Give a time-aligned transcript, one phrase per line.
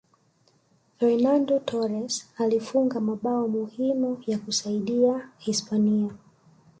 [0.99, 6.11] fernando torres alifunga mabao muhimu ya kuisaidia hispania